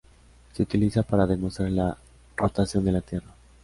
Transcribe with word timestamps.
Se 0.53 0.63
utiliza 0.63 1.03
para 1.03 1.27
demostrar 1.27 1.69
la 1.69 1.95
rotación 2.35 2.83
de 2.83 2.91
la 2.91 3.01
Tierra. 3.01 3.35